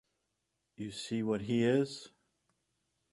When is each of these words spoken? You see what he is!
You 0.77 0.89
see 0.89 1.21
what 1.21 1.41
he 1.41 1.63
is! 1.63 2.09